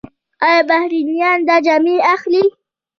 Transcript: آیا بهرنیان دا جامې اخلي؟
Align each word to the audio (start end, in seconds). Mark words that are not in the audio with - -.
آیا 0.45 0.61
بهرنیان 0.69 1.39
دا 1.47 1.55
جامې 1.65 1.95
اخلي؟ 2.13 2.43